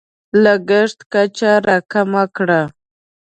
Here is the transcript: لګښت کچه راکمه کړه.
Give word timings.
لګښت 0.43 0.99
کچه 1.13 1.51
راکمه 1.67 2.23
کړه. 2.35 2.61